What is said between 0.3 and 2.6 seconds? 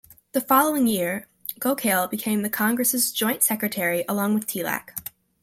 The following year, Gokhale became the